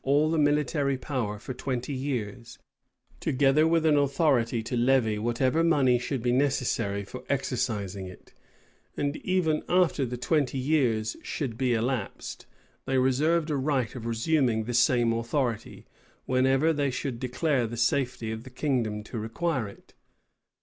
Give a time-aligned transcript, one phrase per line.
[0.03, 1.93] By one, he was required to invest the parliament with the military power for twenty
[1.93, 2.59] years,
[3.19, 8.33] together with an authority to levy whatever money should be necessary for exercising it;
[8.97, 12.47] and even after the twenty years should be elapsed,
[12.87, 15.85] they reserved a right of resuming the same authority,
[16.25, 19.93] whenever they should declare the safety of the kingdom to require it.